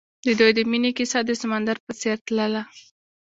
[0.25, 2.63] د دوی د مینې کیسه د سمندر په څېر تلله.